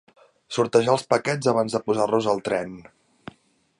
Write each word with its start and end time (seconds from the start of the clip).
Sortejar 0.55 0.95
els 0.95 1.03
paquets 1.13 1.51
abans 1.53 1.75
de 1.77 1.83
posar-los 1.91 2.31
al 2.33 2.43
tren. 2.49 2.73